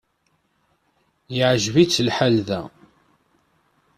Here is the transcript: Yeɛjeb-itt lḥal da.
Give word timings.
Yeɛjeb-itt 1.35 2.03
lḥal 2.07 2.35
da. 2.47 2.61